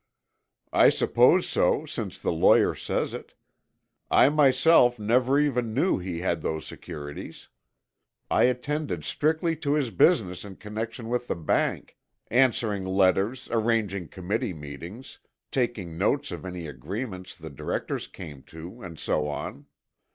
[0.73, 3.35] "I suppose so since the lawyer says it.
[4.09, 7.49] I myself never even knew he had those securities.
[8.31, 11.97] I attended strictly to his business in connection with the bank,
[12.31, 15.19] answering letters, arranging committee meetings,
[15.51, 19.67] taking notes of any agreements the directors came to, and so on.